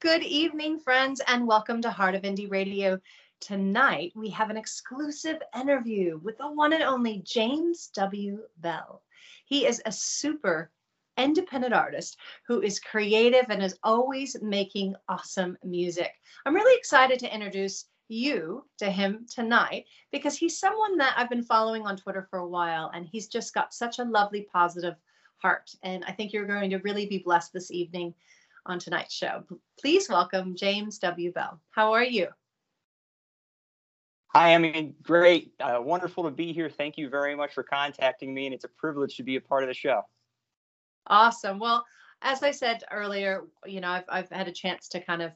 Good 0.00 0.22
evening, 0.22 0.80
friends, 0.80 1.20
and 1.26 1.46
welcome 1.46 1.82
to 1.82 1.90
Heart 1.90 2.14
of 2.14 2.22
Indie 2.22 2.50
Radio. 2.50 2.98
Tonight, 3.38 4.12
we 4.16 4.30
have 4.30 4.48
an 4.48 4.56
exclusive 4.56 5.36
interview 5.54 6.18
with 6.22 6.38
the 6.38 6.50
one 6.50 6.72
and 6.72 6.82
only 6.82 7.20
James 7.22 7.88
W. 7.88 8.38
Bell. 8.56 9.02
He 9.44 9.66
is 9.66 9.82
a 9.84 9.92
super 9.92 10.70
independent 11.18 11.74
artist 11.74 12.16
who 12.48 12.62
is 12.62 12.80
creative 12.80 13.44
and 13.50 13.62
is 13.62 13.78
always 13.82 14.38
making 14.40 14.94
awesome 15.06 15.58
music. 15.62 16.12
I'm 16.46 16.54
really 16.54 16.78
excited 16.78 17.18
to 17.18 17.34
introduce 17.34 17.84
you 18.08 18.64
to 18.78 18.90
him 18.90 19.26
tonight 19.30 19.84
because 20.12 20.34
he's 20.34 20.58
someone 20.58 20.96
that 20.96 21.12
I've 21.18 21.28
been 21.28 21.44
following 21.44 21.86
on 21.86 21.98
Twitter 21.98 22.26
for 22.30 22.38
a 22.38 22.48
while 22.48 22.90
and 22.94 23.06
he's 23.06 23.28
just 23.28 23.52
got 23.52 23.74
such 23.74 23.98
a 23.98 24.04
lovely, 24.04 24.48
positive 24.50 24.94
heart. 25.36 25.70
And 25.82 26.06
I 26.06 26.12
think 26.12 26.32
you're 26.32 26.46
going 26.46 26.70
to 26.70 26.78
really 26.78 27.04
be 27.04 27.18
blessed 27.18 27.52
this 27.52 27.70
evening 27.70 28.14
on 28.66 28.78
tonight's 28.78 29.14
show. 29.14 29.44
Please 29.80 30.08
welcome 30.08 30.56
James 30.56 30.98
W. 30.98 31.32
Bell. 31.32 31.60
How 31.70 31.92
are 31.92 32.04
you? 32.04 32.28
Hi, 34.34 34.54
I 34.54 34.58
mean, 34.58 34.94
great. 35.02 35.52
Uh, 35.58 35.80
wonderful 35.80 36.24
to 36.24 36.30
be 36.30 36.52
here. 36.52 36.70
Thank 36.70 36.96
you 36.96 37.08
very 37.08 37.34
much 37.34 37.52
for 37.52 37.64
contacting 37.64 38.32
me, 38.32 38.46
and 38.46 38.54
it's 38.54 38.64
a 38.64 38.68
privilege 38.68 39.16
to 39.16 39.24
be 39.24 39.36
a 39.36 39.40
part 39.40 39.64
of 39.64 39.68
the 39.68 39.74
show. 39.74 40.02
Awesome. 41.06 41.58
Well, 41.58 41.84
as 42.22 42.42
I 42.42 42.52
said 42.52 42.84
earlier, 42.92 43.44
you 43.66 43.80
know, 43.80 43.88
I've, 43.90 44.04
I've 44.08 44.28
had 44.30 44.46
a 44.46 44.52
chance 44.52 44.88
to 44.90 45.00
kind 45.00 45.22
of 45.22 45.32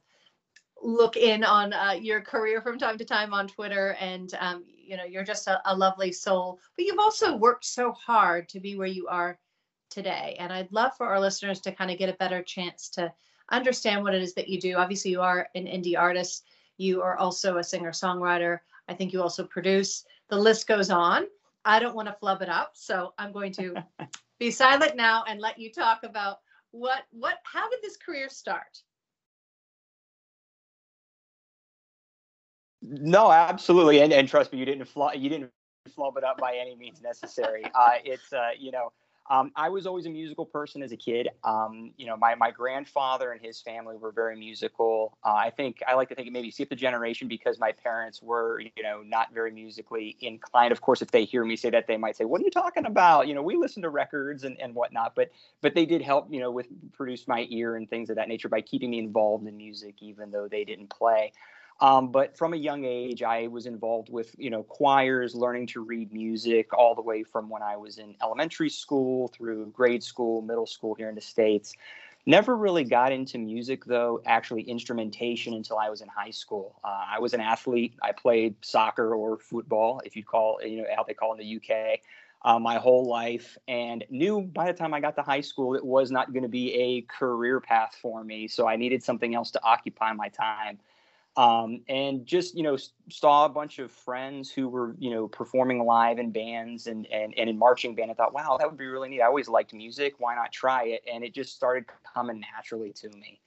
look 0.81 1.17
in 1.17 1.43
on 1.43 1.73
uh, 1.73 1.97
your 2.01 2.21
career 2.21 2.61
from 2.61 2.79
time 2.79 2.99
to 2.99 3.05
time 3.05 3.35
on 3.35 3.49
Twitter, 3.49 3.97
and 3.99 4.33
um, 4.39 4.65
you 4.69 4.97
know, 4.97 5.05
you're 5.05 5.25
just 5.25 5.49
a, 5.49 5.61
a 5.65 5.75
lovely 5.75 6.13
soul. 6.13 6.61
But 6.77 6.85
you've 6.85 6.99
also 6.99 7.37
worked 7.37 7.65
so 7.65 7.93
hard 7.93 8.49
to 8.51 8.61
be 8.61 8.77
where 8.77 8.87
you 8.87 9.09
are 9.09 9.39
today. 9.91 10.37
And 10.39 10.53
I'd 10.53 10.73
love 10.73 10.97
for 10.97 11.07
our 11.07 11.21
listeners 11.21 11.61
to 11.61 11.73
kind 11.73 11.91
of 11.91 11.99
get 11.99 12.09
a 12.09 12.15
better 12.15 12.43
chance 12.43 12.89
to 12.91 13.13
understand 13.51 14.03
what 14.03 14.15
it 14.15 14.23
is 14.23 14.35
that 14.35 14.49
you 14.49 14.61
do. 14.61 14.77
Obviously, 14.77 15.11
you 15.11 15.21
are 15.21 15.49
an 15.55 15.67
indie 15.67 15.99
artist, 15.99 16.45
you 16.77 17.03
are 17.03 17.17
also 17.17 17.59
a 17.59 17.65
singer 17.65 17.93
songwriter. 17.93 18.59
I 18.89 18.95
think 18.95 19.13
you 19.13 19.23
also 19.23 19.45
produce. 19.45 20.05
The 20.29 20.37
list 20.37 20.67
goes 20.67 20.91
on. 20.91 21.27
I 21.65 21.79
don't 21.79 21.95
want 21.95 22.09
to 22.09 22.15
flub 22.15 22.43
it 22.43 22.49
up, 22.49 22.73
so 22.75 23.15
I'm 23.19 23.33
going 23.33 23.53
to 23.53 23.75
be 24.39 24.51
silent 24.51 24.97
now 24.97 25.25
and 25.27 25.41
let 25.41 25.59
you 25.59 25.73
talk 25.73 26.03
about 26.03 26.41
what 26.73 27.05
what 27.11 27.39
how 27.45 27.71
did 27.71 27.81
this 27.83 27.97
career 27.97 28.29
start? 28.29 28.83
No, 32.83 33.31
absolutely, 33.31 34.01
and 34.01 34.13
and 34.13 34.29
trust 34.29 34.53
me, 34.53 34.59
you 34.59 34.67
didn't 34.67 34.85
flub 34.87 35.15
you 35.15 35.31
didn't 35.31 35.51
flub 35.95 36.17
it 36.17 36.25
up 36.25 36.39
by 36.39 36.57
any 36.57 36.75
means 36.77 37.01
necessary. 37.01 37.65
uh, 37.75 37.93
it's 38.05 38.33
uh, 38.33 38.51
you 38.59 38.73
know 38.73 38.93
um, 39.31 39.53
I 39.57 39.71
was 39.71 39.87
always 39.87 40.05
a 40.05 40.11
musical 40.11 40.45
person 40.45 40.83
as 40.83 40.93
a 40.93 40.97
kid. 40.97 41.31
Um, 41.45 41.93
you 41.97 42.07
know, 42.07 42.17
my, 42.17 42.35
my 42.35 42.51
grandfather 42.51 43.33
and 43.33 43.41
his 43.41 43.59
family 43.61 43.97
were 43.97 44.13
very 44.13 44.37
musical. 44.37 45.17
Uh, 45.25 45.33
I 45.33 45.51
think 45.51 45.83
I 45.89 45.95
like 45.95 46.11
to 46.11 46.15
think 46.15 46.31
maybe 46.31 46.51
skip 46.51 46.69
the 46.69 46.77
generation 46.77 47.27
because 47.27 47.59
my 47.59 47.73
parents 47.73 48.21
were, 48.21 48.61
you 48.61 48.83
know, 48.83 49.03
not 49.03 49.33
very 49.33 49.51
musically 49.51 50.17
inclined. 50.21 50.73
Of 50.73 50.83
course, 50.83 51.01
if 51.01 51.11
they 51.11 51.25
hear 51.25 51.45
me 51.45 51.57
say 51.57 51.71
that, 51.71 51.87
they 51.87 51.97
might 51.97 52.17
say, 52.17 52.25
"What 52.27 52.43
are 52.43 52.45
you 52.45 52.51
talking 52.51 52.85
about?" 52.85 53.27
You 53.27 53.35
know, 53.35 53.43
we 53.43 53.57
listen 53.57 53.83
to 53.83 53.91
records 53.91 54.45
and, 54.45 54.61
and 54.61 54.75
whatnot. 54.75 55.15
But 55.15 55.31
but 55.63 55.75
they 55.75 55.87
did 55.87 56.03
help, 56.03 56.29
you 56.31 56.41
know, 56.41 56.51
with 56.51 56.67
produce 56.93 57.27
my 57.27 57.47
ear 57.49 57.77
and 57.77 57.89
things 57.89 58.11
of 58.11 58.17
that 58.17 58.29
nature 58.29 58.51
by 58.51 58.61
keeping 58.61 58.91
me 58.91 58.99
involved 58.99 59.47
in 59.47 59.57
music, 59.57 59.95
even 60.03 60.31
though 60.31 60.49
they 60.49 60.65
didn't 60.65 60.91
play. 60.91 61.33
Um, 61.85 62.09
but 62.09 62.35
from 62.35 62.55
a 62.55 62.57
young 62.57 62.87
age, 62.87 63.23
I 63.23 63.47
was 63.49 63.67
involved 63.67 64.09
with 64.09 64.35
you 64.39 64.49
know 64.49 64.63
choirs, 64.63 65.35
learning 65.35 65.67
to 65.69 65.83
read 65.83 66.15
music, 66.15 66.73
all 66.73 66.95
the 66.95 67.03
way 67.03 67.23
from 67.23 67.51
when 67.51 67.61
I 67.63 67.77
was 67.77 67.99
in 67.99 68.15
elementary 68.23 68.71
school 68.71 69.29
through 69.29 69.67
grade 69.67 70.03
school, 70.03 70.41
middle 70.41 70.67
school 70.67 70.95
here 70.95 71.11
in 71.11 71.15
the 71.15 71.21
states. 71.21 71.75
Never 72.25 72.57
really 72.57 72.85
got 72.85 73.13
into 73.13 73.37
music 73.37 73.85
though, 73.85 74.23
actually 74.25 74.63
instrumentation 74.63 75.53
until 75.53 75.77
I 75.77 75.91
was 75.91 76.01
in 76.01 76.09
high 76.09 76.31
school. 76.31 76.81
Uh, 76.83 77.05
I 77.07 77.19
was 77.19 77.35
an 77.35 77.43
athlete. 77.43 77.93
I 78.03 78.13
played 78.13 78.55
soccer 78.63 79.15
or 79.15 79.37
football, 79.37 80.01
if 80.07 80.17
you 80.17 80.25
call 80.25 80.61
you 80.65 80.79
know 80.79 80.87
how 80.97 81.03
they 81.05 81.13
call 81.13 81.35
in 81.35 81.39
the 81.39 81.57
UK. 81.57 82.01
Uh, 82.47 82.59
my 82.59 82.77
whole 82.77 83.07
life 83.07 83.59
and 83.69 84.05
knew 84.09 84.41
by 84.41 84.73
the 84.73 84.77
time 84.79 84.95
I 84.95 85.01
got 85.01 85.17
to 85.17 85.23
high 85.23 85.43
school 85.43 85.75
it 85.75 85.85
was 85.85 86.11
not 86.11 86.33
going 86.33 86.45
to 86.45 86.49
be 86.49 86.73
a 86.75 87.03
career 87.03 87.61
path 87.61 87.99
for 88.01 88.25
me. 88.25 88.49
So 88.49 88.67
I 88.67 88.77
needed 88.77 89.03
something 89.03 89.35
else 89.35 89.51
to 89.51 89.63
occupy 89.63 90.15
my 90.15 90.29
time 90.29 90.79
um, 91.37 91.81
and 91.89 92.25
just 92.25 92.57
you 92.57 92.63
know 92.63 92.77
saw 93.11 93.45
a 93.45 93.49
bunch 93.49 93.79
of 93.79 93.91
friends 93.91 94.51
who 94.51 94.69
were 94.69 94.95
you 94.99 95.11
know 95.11 95.27
performing 95.27 95.85
live 95.85 96.19
in 96.19 96.31
bands 96.31 96.87
and 96.87 97.07
and 97.07 97.35
and 97.37 97.51
in 97.51 97.59
marching 97.59 97.95
band. 97.95 98.11
I 98.11 98.15
thought, 98.15 98.33
wow, 98.33 98.57
that 98.59 98.69
would 98.69 98.79
be 98.79 98.87
really 98.87 99.09
neat. 99.09 99.21
I 99.21 99.27
always 99.27 99.49
liked 99.49 99.75
music. 99.75 100.15
Why 100.19 100.35
not 100.37 100.53
try 100.53 100.85
it? 100.85 101.03
And 101.13 101.25
it 101.25 101.35
just 101.35 101.55
started 101.57 101.87
coming 102.15 102.41
naturally 102.41 102.93
to 102.93 103.09
me. 103.09 103.41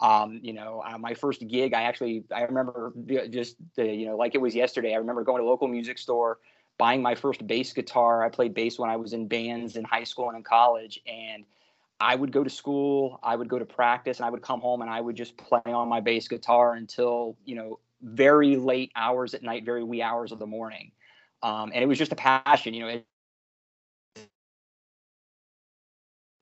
Um, 0.00 0.40
you 0.42 0.52
know, 0.52 0.82
uh, 0.86 0.98
my 0.98 1.14
first 1.14 1.46
gig, 1.46 1.72
I 1.72 1.82
actually 1.82 2.24
I 2.34 2.42
remember 2.42 2.92
just 3.30 3.56
the, 3.74 3.86
you 3.86 4.06
know 4.06 4.16
like 4.16 4.34
it 4.34 4.40
was 4.40 4.54
yesterday. 4.54 4.92
I 4.92 4.98
remember 4.98 5.24
going 5.24 5.42
to 5.42 5.46
a 5.46 5.48
local 5.48 5.68
music 5.68 5.96
store, 5.96 6.38
buying 6.76 7.00
my 7.00 7.14
first 7.14 7.46
bass 7.46 7.72
guitar. 7.72 8.22
I 8.22 8.28
played 8.28 8.52
bass 8.52 8.78
when 8.78 8.90
I 8.90 8.96
was 8.96 9.14
in 9.14 9.28
bands 9.28 9.76
in 9.76 9.84
high 9.84 10.04
school 10.04 10.28
and 10.28 10.36
in 10.36 10.42
college, 10.42 11.00
and 11.06 11.44
I 12.00 12.14
would 12.14 12.32
go 12.32 12.42
to 12.42 12.50
school, 12.50 13.20
I 13.22 13.36
would 13.36 13.48
go 13.48 13.58
to 13.58 13.66
practice, 13.66 14.18
and 14.18 14.26
I 14.26 14.30
would 14.30 14.42
come 14.42 14.60
home 14.60 14.80
and 14.82 14.90
I 14.90 15.00
would 15.00 15.16
just 15.16 15.36
play 15.36 15.60
on 15.66 15.88
my 15.88 16.00
bass 16.00 16.28
guitar 16.28 16.74
until 16.74 17.36
you 17.44 17.54
know 17.54 17.78
very 18.02 18.56
late 18.56 18.90
hours 18.96 19.34
at 19.34 19.42
night, 19.42 19.64
very 19.64 19.84
wee 19.84 20.02
hours 20.02 20.32
of 20.32 20.38
the 20.38 20.46
morning. 20.46 20.92
Um, 21.42 21.70
and 21.74 21.82
it 21.82 21.86
was 21.86 21.98
just 21.98 22.12
a 22.12 22.16
passion, 22.16 22.74
you 22.74 22.80
know. 22.80 22.88
It, 22.88 23.06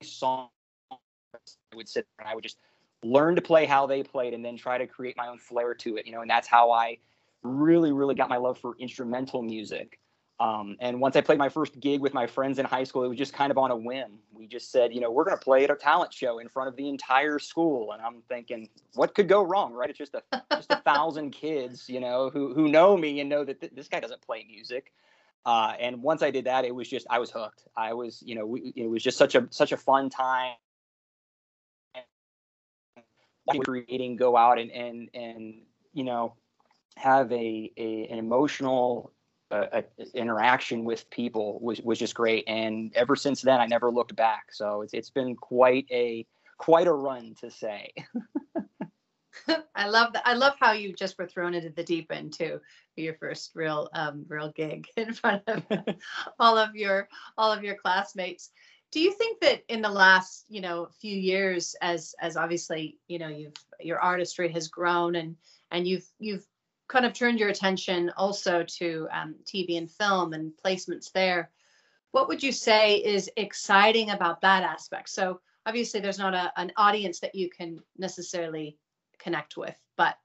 song 0.03 0.49
I 0.91 1.75
would 1.75 1.89
sit 1.89 2.07
and 2.19 2.27
I 2.27 2.35
would 2.35 2.43
just 2.43 2.57
learn 3.03 3.35
to 3.35 3.41
play 3.41 3.65
how 3.65 3.85
they 3.85 4.03
played 4.03 4.33
and 4.33 4.43
then 4.43 4.57
try 4.57 4.77
to 4.77 4.87
create 4.87 5.17
my 5.17 5.27
own 5.27 5.37
flair 5.37 5.73
to 5.73 5.97
it, 5.97 6.05
you 6.05 6.13
know. 6.13 6.21
And 6.21 6.29
that's 6.29 6.47
how 6.47 6.71
I 6.71 6.97
really, 7.43 7.91
really 7.91 8.15
got 8.15 8.29
my 8.29 8.37
love 8.37 8.57
for 8.57 8.75
instrumental 8.79 9.41
music. 9.41 9.99
Um, 10.39 10.77
and 10.79 11.01
once 11.01 11.17
I 11.17 11.21
played 11.21 11.37
my 11.37 11.49
first 11.49 11.79
gig 11.81 11.99
with 11.99 12.13
my 12.13 12.25
friends 12.25 12.59
in 12.59 12.65
high 12.65 12.85
school, 12.85 13.03
it 13.03 13.09
was 13.09 13.17
just 13.17 13.33
kind 13.33 13.51
of 13.51 13.57
on 13.57 13.71
a 13.71 13.75
whim. 13.75 14.19
We 14.31 14.47
just 14.47 14.71
said, 14.71 14.93
you 14.93 15.01
know, 15.01 15.11
we're 15.11 15.25
going 15.25 15.37
to 15.37 15.43
play 15.43 15.65
at 15.65 15.69
a 15.69 15.75
talent 15.75 16.13
show 16.13 16.39
in 16.39 16.47
front 16.47 16.69
of 16.69 16.77
the 16.77 16.87
entire 16.87 17.39
school. 17.39 17.91
And 17.91 18.01
I'm 18.01 18.21
thinking, 18.29 18.69
what 18.95 19.13
could 19.15 19.27
go 19.27 19.43
wrong, 19.43 19.73
right? 19.73 19.89
It's 19.89 19.99
just 19.99 20.15
a 20.15 20.41
just 20.53 20.71
a 20.71 20.77
thousand 20.85 21.31
kids, 21.31 21.89
you 21.89 21.99
know, 21.99 22.29
who 22.29 22.53
who 22.53 22.69
know 22.69 22.95
me 22.95 23.19
and 23.19 23.29
know 23.29 23.43
that 23.43 23.59
th- 23.59 23.73
this 23.75 23.89
guy 23.89 23.99
doesn't 23.99 24.21
play 24.21 24.45
music. 24.47 24.93
Uh, 25.45 25.73
and 25.79 26.01
once 26.01 26.21
I 26.21 26.31
did 26.31 26.45
that, 26.45 26.63
it 26.63 26.73
was 26.73 26.87
just 26.89 27.05
I 27.09 27.19
was 27.19 27.31
hooked. 27.31 27.67
I 27.75 27.93
was, 27.93 28.21
you 28.25 28.35
know, 28.35 28.45
we, 28.45 28.73
it 28.75 28.87
was 28.89 29.03
just 29.03 29.17
such 29.17 29.35
a 29.35 29.47
such 29.51 29.73
a 29.73 29.77
fun 29.77 30.09
time 30.09 30.53
And 33.51 33.63
creating, 33.65 34.15
go 34.15 34.37
out 34.37 34.59
and 34.59 34.71
and 34.71 35.09
and 35.13 35.55
you 35.93 36.03
know 36.03 36.35
have 36.97 37.31
a, 37.31 37.71
a 37.77 38.07
an 38.07 38.19
emotional 38.19 39.11
a, 39.51 39.83
interaction 40.13 40.83
with 40.83 41.09
people 41.09 41.59
was, 41.59 41.81
was 41.81 41.99
just 41.99 42.15
great. 42.15 42.43
And 42.47 42.91
ever 42.95 43.15
since 43.15 43.41
then, 43.41 43.59
I 43.59 43.65
never 43.65 43.91
looked 43.91 44.15
back. 44.15 44.51
So 44.51 44.81
it's, 44.81 44.93
it's 44.93 45.09
been 45.09 45.35
quite 45.35 45.85
a, 45.91 46.25
quite 46.57 46.87
a 46.87 46.93
run 46.93 47.35
to 47.41 47.49
say. 47.49 47.91
I 49.75 49.87
love 49.87 50.13
that. 50.13 50.23
I 50.25 50.33
love 50.33 50.53
how 50.59 50.73
you 50.73 50.93
just 50.93 51.17
were 51.17 51.27
thrown 51.27 51.53
into 51.53 51.69
the 51.69 51.83
deep 51.83 52.11
end 52.11 52.33
too 52.33 52.59
for 52.93 53.01
your 53.01 53.15
first 53.15 53.51
real, 53.55 53.89
um, 53.93 54.25
real 54.27 54.51
gig 54.51 54.87
in 54.97 55.13
front 55.13 55.43
of 55.47 55.63
all 56.39 56.57
of 56.57 56.75
your, 56.75 57.07
all 57.37 57.51
of 57.51 57.63
your 57.63 57.75
classmates. 57.75 58.51
Do 58.91 58.99
you 58.99 59.13
think 59.13 59.41
that 59.41 59.63
in 59.67 59.81
the 59.81 59.89
last, 59.89 60.45
you 60.49 60.61
know, 60.61 60.89
few 60.99 61.15
years, 61.15 61.75
as 61.79 62.15
as 62.19 62.35
obviously, 62.35 62.97
you 63.07 63.19
know, 63.19 63.27
you've 63.27 63.53
your 63.79 63.99
artistry 63.99 64.51
has 64.51 64.67
grown 64.67 65.15
and 65.15 65.35
and 65.69 65.87
you've 65.87 66.07
you've 66.17 66.43
kind 66.89 67.05
of 67.05 67.13
turned 67.13 67.39
your 67.39 67.49
attention 67.49 68.11
also 68.17 68.63
to 68.63 69.07
um, 69.11 69.35
TV 69.45 69.77
and 69.77 69.89
film 69.89 70.33
and 70.33 70.51
placements 70.65 71.11
there. 71.11 71.51
What 72.11 72.27
would 72.27 72.43
you 72.43 72.51
say 72.51 72.95
is 72.95 73.29
exciting 73.37 74.09
about 74.09 74.41
that 74.41 74.63
aspect? 74.63 75.09
So 75.09 75.39
obviously, 75.65 75.99
there's 75.99 76.17
not 76.17 76.33
a, 76.33 76.51
an 76.57 76.71
audience 76.75 77.19
that 77.19 77.35
you 77.35 77.49
can 77.49 77.79
necessarily 77.97 78.77
connect 79.19 79.55
with, 79.55 79.75
but 79.95 80.17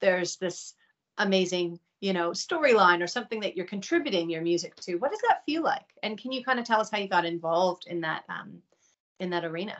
there's 0.00 0.36
this 0.36 0.74
amazing, 1.18 1.78
you 2.00 2.12
know, 2.12 2.30
storyline 2.30 3.02
or 3.02 3.06
something 3.06 3.40
that 3.40 3.56
you're 3.56 3.66
contributing 3.66 4.28
your 4.28 4.42
music 4.42 4.74
to. 4.76 4.96
What 4.96 5.12
does 5.12 5.20
that 5.28 5.44
feel 5.46 5.62
like? 5.62 5.86
And 6.02 6.18
can 6.18 6.32
you 6.32 6.44
kind 6.44 6.58
of 6.58 6.64
tell 6.64 6.80
us 6.80 6.90
how 6.90 6.98
you 6.98 7.08
got 7.08 7.24
involved 7.24 7.84
in 7.86 8.00
that 8.00 8.24
um, 8.28 8.58
in 9.20 9.30
that 9.30 9.44
arena? 9.44 9.76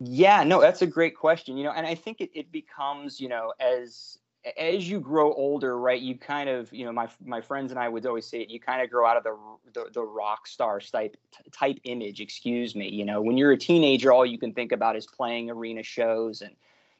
Yeah, 0.00 0.44
no, 0.44 0.60
that's 0.60 0.82
a 0.82 0.86
great 0.86 1.16
question. 1.16 1.56
You 1.56 1.64
know, 1.64 1.72
and 1.72 1.84
I 1.84 1.96
think 1.96 2.20
it, 2.20 2.30
it 2.32 2.52
becomes, 2.52 3.20
you 3.20 3.28
know, 3.28 3.52
as 3.58 4.18
as 4.56 4.88
you 4.88 5.00
grow 5.00 5.32
older, 5.32 5.78
right, 5.78 6.00
you 6.00 6.16
kind 6.16 6.48
of, 6.48 6.72
you 6.72 6.84
know, 6.84 6.92
my 6.92 7.08
my 7.24 7.40
friends 7.40 7.70
and 7.72 7.78
I 7.78 7.88
would 7.88 8.06
always 8.06 8.26
say 8.26 8.40
it. 8.40 8.50
You 8.50 8.60
kind 8.60 8.82
of 8.82 8.90
grow 8.90 9.06
out 9.06 9.16
of 9.16 9.24
the 9.24 9.36
the, 9.72 9.90
the 9.90 10.02
rock 10.02 10.46
star 10.46 10.80
type 10.80 11.16
type 11.52 11.78
image. 11.84 12.20
Excuse 12.20 12.74
me. 12.74 12.88
You 12.88 13.04
know, 13.04 13.20
when 13.20 13.36
you're 13.36 13.52
a 13.52 13.58
teenager, 13.58 14.12
all 14.12 14.24
you 14.24 14.38
can 14.38 14.52
think 14.52 14.72
about 14.72 14.96
is 14.96 15.06
playing 15.06 15.50
arena 15.50 15.82
shows 15.82 16.42
and, 16.42 16.54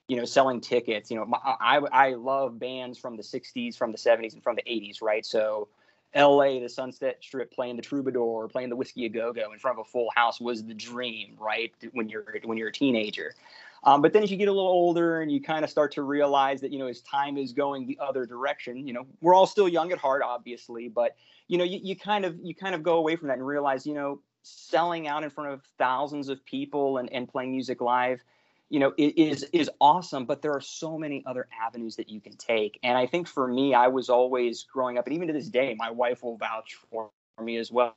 you 0.08 0.16
know, 0.16 0.24
selling 0.24 0.60
tickets. 0.60 1.10
You 1.10 1.18
know, 1.18 1.24
my, 1.26 1.38
I 1.44 1.78
I 1.92 2.14
love 2.14 2.58
bands 2.58 2.98
from 2.98 3.16
the 3.16 3.22
'60s, 3.22 3.76
from 3.76 3.92
the 3.92 3.98
'70s, 3.98 4.34
and 4.34 4.42
from 4.42 4.56
the 4.56 4.62
'80s, 4.62 5.00
right? 5.00 5.24
So, 5.24 5.68
L.A., 6.14 6.60
the 6.60 6.68
Sunset 6.68 7.18
Strip, 7.20 7.52
playing 7.52 7.76
the 7.76 7.82
Troubadour, 7.82 8.48
playing 8.48 8.68
the 8.70 8.76
Whisky 8.76 9.06
a 9.06 9.08
Go 9.08 9.32
Go 9.32 9.52
in 9.52 9.58
front 9.58 9.78
of 9.78 9.86
a 9.86 9.88
full 9.88 10.10
house 10.14 10.40
was 10.40 10.64
the 10.64 10.74
dream, 10.74 11.36
right? 11.38 11.72
When 11.92 12.08
you're 12.08 12.24
when 12.44 12.58
you're 12.58 12.68
a 12.68 12.72
teenager. 12.72 13.34
Um, 13.84 14.02
but 14.02 14.12
then 14.12 14.22
as 14.22 14.30
you 14.30 14.36
get 14.36 14.48
a 14.48 14.52
little 14.52 14.68
older 14.68 15.20
and 15.20 15.30
you 15.30 15.40
kind 15.40 15.64
of 15.64 15.70
start 15.70 15.92
to 15.92 16.02
realize 16.02 16.60
that, 16.60 16.72
you 16.72 16.78
know, 16.78 16.86
as 16.86 17.00
time 17.02 17.36
is 17.36 17.52
going 17.52 17.86
the 17.86 17.98
other 18.00 18.26
direction, 18.26 18.86
you 18.86 18.92
know, 18.92 19.06
we're 19.20 19.34
all 19.34 19.46
still 19.46 19.68
young 19.68 19.92
at 19.92 19.98
heart, 19.98 20.22
obviously, 20.24 20.88
but 20.88 21.16
you 21.46 21.56
know, 21.56 21.64
you, 21.64 21.80
you 21.82 21.96
kind 21.96 22.24
of 22.24 22.36
you 22.42 22.54
kind 22.54 22.74
of 22.74 22.82
go 22.82 22.96
away 22.96 23.16
from 23.16 23.28
that 23.28 23.38
and 23.38 23.46
realize, 23.46 23.86
you 23.86 23.94
know, 23.94 24.20
selling 24.42 25.08
out 25.08 25.24
in 25.24 25.30
front 25.30 25.52
of 25.52 25.62
thousands 25.78 26.28
of 26.28 26.44
people 26.44 26.98
and, 26.98 27.12
and 27.12 27.28
playing 27.28 27.52
music 27.52 27.80
live, 27.80 28.22
you 28.68 28.80
know, 28.80 28.92
is 28.98 29.44
is 29.52 29.70
awesome. 29.80 30.26
But 30.26 30.42
there 30.42 30.52
are 30.52 30.60
so 30.60 30.98
many 30.98 31.22
other 31.26 31.48
avenues 31.58 31.96
that 31.96 32.08
you 32.08 32.20
can 32.20 32.36
take. 32.36 32.78
And 32.82 32.98
I 32.98 33.06
think 33.06 33.28
for 33.28 33.48
me, 33.48 33.74
I 33.74 33.88
was 33.88 34.10
always 34.10 34.64
growing 34.64 34.98
up, 34.98 35.06
and 35.06 35.14
even 35.14 35.28
to 35.28 35.32
this 35.32 35.48
day, 35.48 35.74
my 35.78 35.90
wife 35.90 36.22
will 36.22 36.36
vouch 36.36 36.76
for 36.90 37.10
me 37.42 37.56
as 37.56 37.70
well. 37.72 37.94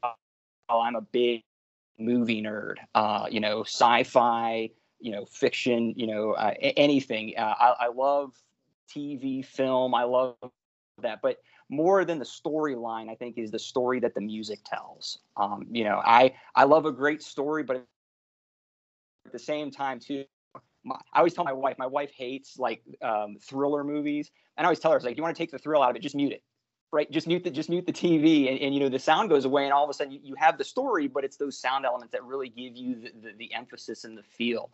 I'm 0.69 0.95
a 0.95 1.01
big 1.01 1.43
movie 1.97 2.41
nerd. 2.41 2.75
Uh, 2.95 3.27
you 3.29 3.39
know, 3.39 3.63
sci-fi, 3.63 4.69
you 5.01 5.11
know, 5.11 5.25
fiction, 5.25 5.93
you 5.97 6.07
know, 6.07 6.31
uh, 6.33 6.53
anything. 6.61 7.33
Uh, 7.37 7.55
I, 7.59 7.75
I 7.79 7.87
love 7.87 8.33
TV, 8.89 9.43
film. 9.43 9.93
I 9.95 10.03
love 10.03 10.35
that, 11.01 11.21
but 11.21 11.37
more 11.69 12.03
than 12.05 12.19
the 12.19 12.25
storyline, 12.25 13.09
I 13.09 13.15
think 13.15 13.37
is 13.37 13.49
the 13.51 13.59
story 13.59 13.99
that 14.01 14.13
the 14.13 14.21
music 14.21 14.59
tells. 14.65 15.19
Um, 15.37 15.65
you 15.71 15.83
know, 15.83 16.01
I 16.03 16.33
I 16.55 16.65
love 16.65 16.85
a 16.85 16.91
great 16.91 17.23
story, 17.23 17.63
but 17.63 17.85
at 19.25 19.31
the 19.31 19.39
same 19.39 19.71
time 19.71 19.99
too, 19.99 20.25
my, 20.83 20.95
I 21.13 21.19
always 21.19 21.33
tell 21.33 21.45
my 21.45 21.53
wife. 21.53 21.77
My 21.77 21.87
wife 21.87 22.11
hates 22.15 22.59
like 22.59 22.83
um, 23.01 23.37
thriller 23.41 23.83
movies, 23.83 24.31
and 24.57 24.65
I 24.65 24.67
always 24.67 24.79
tell 24.79 24.91
her, 24.91 24.99
"Like, 24.99 25.15
do 25.15 25.19
you 25.19 25.23
want 25.23 25.35
to 25.35 25.41
take 25.41 25.51
the 25.51 25.59
thrill 25.59 25.81
out 25.81 25.91
of 25.91 25.95
it? 25.95 26.01
Just 26.01 26.15
mute 26.15 26.33
it." 26.33 26.43
Right, 26.93 27.09
just 27.09 27.25
mute 27.25 27.45
the 27.45 27.51
just 27.51 27.69
mute 27.69 27.85
the 27.85 27.93
TV, 27.93 28.49
and, 28.49 28.59
and 28.59 28.73
you 28.73 28.81
know 28.81 28.89
the 28.89 28.99
sound 28.99 29.29
goes 29.29 29.45
away, 29.45 29.63
and 29.63 29.71
all 29.71 29.85
of 29.85 29.89
a 29.89 29.93
sudden 29.93 30.11
you, 30.11 30.19
you 30.21 30.35
have 30.35 30.57
the 30.57 30.65
story, 30.65 31.07
but 31.07 31.23
it's 31.23 31.37
those 31.37 31.57
sound 31.57 31.85
elements 31.85 32.11
that 32.11 32.23
really 32.25 32.49
give 32.49 32.75
you 32.75 32.95
the, 32.95 33.11
the, 33.21 33.33
the 33.37 33.53
emphasis 33.53 34.03
and 34.03 34.17
the 34.17 34.23
feel. 34.23 34.69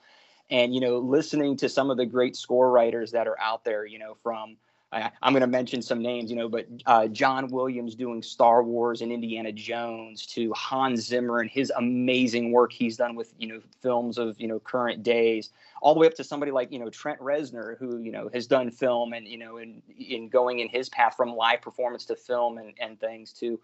And 0.50 0.74
you 0.74 0.82
know 0.82 0.98
listening 0.98 1.58
to 1.58 1.70
some 1.70 1.92
of 1.92 1.98
the 1.98 2.08
great 2.08 2.36
score 2.36 2.72
writers 2.72 3.12
that 3.12 3.28
are 3.28 3.40
out 3.40 3.64
there 3.64 3.86
you 3.86 4.00
know 4.00 4.16
from 4.24 4.58
I, 4.92 5.12
am 5.22 5.34
going 5.34 5.42
to 5.42 5.48
mention 5.48 5.82
some 5.82 6.02
names, 6.02 6.30
you 6.30 6.38
know, 6.38 6.48
but 6.48 6.66
uh, 6.86 7.08
John 7.08 7.50
Williams 7.50 7.94
doing 7.94 8.22
Star 8.22 8.64
Wars 8.64 9.02
and 9.02 9.12
Indiana 9.12 9.52
Jones 9.52 10.26
to 10.28 10.54
Hans 10.54 11.02
Zimmer 11.02 11.40
and 11.40 11.50
his 11.50 11.72
amazing 11.76 12.52
work 12.52 12.72
he's 12.72 12.96
done 12.96 13.16
with, 13.16 13.34
you 13.38 13.48
know, 13.48 13.62
films 13.82 14.18
of, 14.18 14.40
you 14.40 14.48
know, 14.48 14.60
current 14.60 15.04
days, 15.04 15.50
all 15.82 15.94
the 15.94 16.00
way 16.00 16.08
up 16.08 16.14
to 16.16 16.24
somebody 16.24 16.54
like, 16.54 16.72
you 16.72 16.80
know, 16.80 16.90
Trent 16.90 17.20
Reznor, 17.20 17.78
who, 17.78 17.98
you 17.98 18.14
know, 18.14 18.30
has 18.34 18.48
done 18.48 18.72
film 18.72 19.12
and, 19.12 19.28
you 19.28 19.38
know, 19.38 19.58
in, 19.58 19.82
in 19.98 20.30
going 20.30 20.60
in 20.60 20.70
his 20.70 20.88
path 20.90 21.16
from 21.18 21.36
live 21.36 21.62
performance 21.62 22.06
to 22.06 22.16
film 22.16 22.58
and, 22.58 22.74
and 22.80 22.98
things 22.98 23.34
to, 23.34 23.60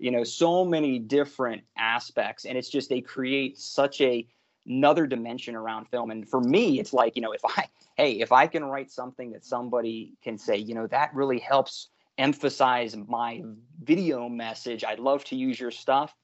you 0.00 0.10
know, 0.10 0.24
so 0.24 0.64
many 0.64 0.98
different 0.98 1.62
aspects. 1.78 2.46
And 2.46 2.58
it's 2.58 2.68
just, 2.68 2.88
they 2.88 3.00
create 3.00 3.58
such 3.58 4.00
a, 4.00 4.26
another 4.66 5.06
dimension 5.06 5.54
around 5.54 5.88
film. 5.88 6.10
And 6.10 6.28
for 6.28 6.40
me, 6.40 6.80
it's 6.80 6.92
like, 6.92 7.16
you 7.16 7.22
know, 7.22 7.32
if 7.32 7.44
I, 7.44 7.66
hey, 7.96 8.20
if 8.20 8.32
I 8.32 8.46
can 8.46 8.64
write 8.64 8.90
something 8.90 9.30
that 9.32 9.44
somebody 9.44 10.12
can 10.22 10.38
say, 10.38 10.56
you 10.56 10.74
know, 10.74 10.86
that 10.88 11.14
really 11.14 11.38
helps 11.38 11.88
emphasize 12.18 12.96
my 13.08 13.42
video 13.82 14.28
message, 14.28 14.84
I'd 14.84 15.00
love 15.00 15.24
to 15.26 15.36
use 15.36 15.58
your 15.58 15.70
stuff, 15.70 16.14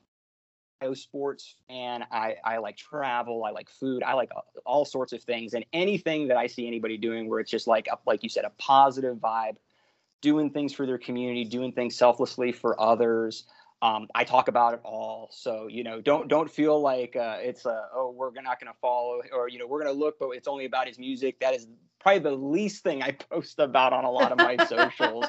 sports 0.93 1.55
fan. 1.67 2.05
I, 2.11 2.35
I 2.43 2.57
like 2.57 2.77
travel. 2.77 3.43
I 3.43 3.51
like 3.51 3.69
food. 3.69 4.03
I 4.03 4.13
like 4.13 4.31
all 4.65 4.85
sorts 4.85 5.13
of 5.13 5.23
things. 5.23 5.53
And 5.53 5.65
anything 5.73 6.27
that 6.29 6.37
I 6.37 6.47
see 6.47 6.67
anybody 6.67 6.97
doing 6.97 7.29
where 7.29 7.39
it's 7.39 7.51
just 7.51 7.67
like, 7.67 7.87
like 8.05 8.23
you 8.23 8.29
said, 8.29 8.45
a 8.45 8.51
positive 8.57 9.17
vibe, 9.17 9.55
doing 10.21 10.49
things 10.49 10.73
for 10.73 10.85
their 10.85 10.97
community, 10.97 11.45
doing 11.45 11.71
things 11.71 11.95
selflessly 11.95 12.51
for 12.51 12.79
others. 12.79 13.45
Um, 13.81 14.07
I 14.13 14.25
talk 14.25 14.49
about 14.49 14.73
it 14.73 14.81
all. 14.83 15.29
So, 15.31 15.67
you 15.67 15.83
know, 15.83 16.01
don't, 16.01 16.27
don't 16.27 16.51
feel 16.51 16.81
like 16.81 17.15
uh, 17.15 17.37
it's 17.39 17.65
a, 17.65 17.87
oh, 17.93 18.13
we're 18.15 18.31
not 18.41 18.59
going 18.59 18.71
to 18.71 18.79
follow 18.81 19.21
or, 19.33 19.47
you 19.47 19.57
know, 19.57 19.67
we're 19.67 19.81
going 19.81 19.93
to 19.93 19.99
look, 19.99 20.19
but 20.19 20.29
it's 20.31 20.47
only 20.47 20.65
about 20.65 20.87
his 20.87 20.99
music. 20.99 21.39
That 21.39 21.55
is 21.55 21.67
probably 21.99 22.19
the 22.19 22.31
least 22.31 22.83
thing 22.83 23.03
I 23.03 23.11
post 23.31 23.59
about 23.59 23.93
on 23.93 24.05
a 24.05 24.11
lot 24.11 24.31
of 24.31 24.37
my 24.37 24.57
socials. 24.65 25.25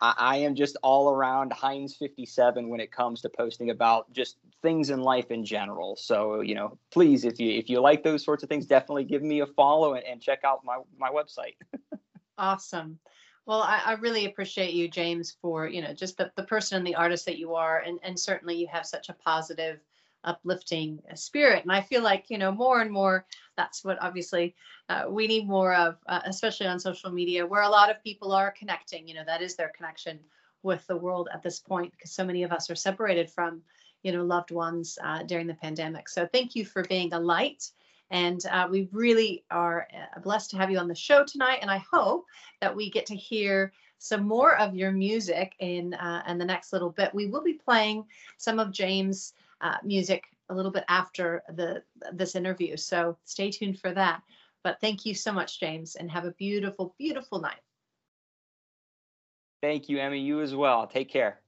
I, 0.00 0.14
I 0.18 0.36
am 0.38 0.54
just 0.54 0.76
all 0.82 1.10
around 1.10 1.52
Heinz 1.52 1.96
57 1.96 2.68
when 2.68 2.80
it 2.80 2.90
comes 2.90 3.22
to 3.22 3.28
posting 3.28 3.70
about 3.70 4.12
just 4.12 4.36
things 4.64 4.90
in 4.90 5.00
life 5.00 5.30
in 5.30 5.44
general. 5.44 5.94
So, 5.94 6.40
you 6.40 6.56
know, 6.56 6.78
please, 6.90 7.24
if 7.24 7.38
you 7.38 7.52
if 7.52 7.68
you 7.68 7.80
like 7.80 8.02
those 8.02 8.24
sorts 8.24 8.42
of 8.42 8.48
things, 8.48 8.66
definitely 8.66 9.04
give 9.04 9.22
me 9.22 9.40
a 9.40 9.46
follow 9.46 9.94
and, 9.94 10.04
and 10.04 10.20
check 10.20 10.40
out 10.42 10.64
my 10.64 10.78
my 10.98 11.10
website. 11.10 11.54
awesome. 12.38 12.98
Well, 13.46 13.60
I, 13.60 13.82
I, 13.84 13.92
really 13.92 14.24
appreciate 14.24 14.72
you, 14.72 14.88
James, 14.88 15.36
for 15.42 15.68
you 15.68 15.82
know 15.82 15.92
just 15.92 16.16
the, 16.16 16.32
the 16.34 16.44
person 16.44 16.78
and 16.78 16.86
the 16.86 16.94
artist 16.94 17.26
that 17.26 17.38
you 17.38 17.54
are, 17.54 17.78
and 17.80 18.00
and 18.02 18.18
certainly 18.18 18.56
you 18.56 18.66
have 18.72 18.86
such 18.86 19.10
a 19.10 19.12
positive 19.12 19.80
uplifting 20.24 21.00
spirit. 21.14 21.62
And 21.62 21.72
I 21.72 21.82
feel 21.82 22.02
like, 22.02 22.30
you 22.30 22.38
know, 22.38 22.50
more 22.50 22.80
and 22.80 22.90
more, 22.90 23.26
that's 23.56 23.84
what 23.84 23.98
obviously 24.00 24.54
uh, 24.88 25.04
we 25.08 25.26
need 25.26 25.46
more 25.46 25.74
of, 25.74 25.96
uh, 26.06 26.20
especially 26.24 26.66
on 26.66 26.80
social 26.80 27.10
media, 27.10 27.46
where 27.46 27.62
a 27.62 27.68
lot 27.68 27.90
of 27.90 28.02
people 28.02 28.32
are 28.32 28.50
connecting. 28.50 29.06
You 29.06 29.14
know, 29.14 29.24
that 29.26 29.42
is 29.42 29.54
their 29.54 29.72
connection 29.76 30.18
with 30.62 30.86
the 30.86 30.96
world 30.96 31.28
at 31.32 31.42
this 31.42 31.60
point, 31.60 31.92
because 31.92 32.12
so 32.12 32.24
many 32.24 32.42
of 32.42 32.50
us 32.50 32.70
are 32.70 32.74
separated 32.74 33.30
from, 33.30 33.60
you 34.04 34.12
know, 34.12 34.22
loved 34.22 34.52
ones 34.52 34.98
uh, 35.02 35.24
during 35.24 35.48
the 35.48 35.54
pandemic. 35.54 36.08
So 36.08 36.28
thank 36.32 36.54
you 36.54 36.64
for 36.64 36.84
being 36.84 37.12
a 37.12 37.18
light. 37.18 37.70
And 38.10 38.44
uh, 38.46 38.68
we 38.70 38.88
really 38.92 39.44
are 39.50 39.88
uh, 39.92 40.20
blessed 40.20 40.50
to 40.50 40.58
have 40.58 40.70
you 40.70 40.78
on 40.78 40.86
the 40.86 40.94
show 40.94 41.24
tonight. 41.24 41.58
And 41.62 41.70
I 41.70 41.82
hope 41.90 42.26
that 42.60 42.76
we 42.76 42.90
get 42.90 43.06
to 43.06 43.16
hear 43.16 43.72
some 43.98 44.22
more 44.22 44.56
of 44.58 44.76
your 44.76 44.92
music 44.92 45.54
in 45.58 45.94
uh, 45.94 46.22
in 46.28 46.36
the 46.36 46.44
next 46.44 46.72
little 46.72 46.90
bit. 46.90 47.14
We 47.14 47.26
will 47.26 47.42
be 47.42 47.54
playing 47.54 48.04
some 48.36 48.58
of 48.58 48.70
James' 48.70 49.32
uh, 49.62 49.78
music 49.82 50.24
a 50.50 50.54
little 50.54 50.70
bit 50.70 50.84
after 50.88 51.42
the 51.54 51.82
this 52.12 52.36
interview. 52.36 52.76
So 52.76 53.16
stay 53.24 53.50
tuned 53.50 53.80
for 53.80 53.92
that. 53.92 54.22
But 54.62 54.80
thank 54.80 55.06
you 55.06 55.14
so 55.14 55.32
much, 55.32 55.58
James, 55.58 55.94
and 55.96 56.10
have 56.10 56.26
a 56.26 56.32
beautiful, 56.32 56.94
beautiful 56.98 57.40
night. 57.40 57.60
Thank 59.62 59.88
you, 59.88 59.98
Emmy. 59.98 60.20
You 60.20 60.42
as 60.42 60.54
well. 60.54 60.86
Take 60.86 61.08
care. 61.08 61.40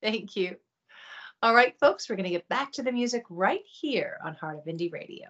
Thank 0.00 0.36
you. 0.36 0.56
All 1.40 1.54
right, 1.54 1.78
folks, 1.78 2.08
we're 2.08 2.16
going 2.16 2.24
to 2.24 2.30
get 2.30 2.48
back 2.48 2.72
to 2.72 2.82
the 2.82 2.90
music 2.90 3.22
right 3.30 3.60
here 3.64 4.18
on 4.24 4.34
Heart 4.34 4.58
of 4.58 4.64
Indie 4.64 4.92
Radio. 4.92 5.28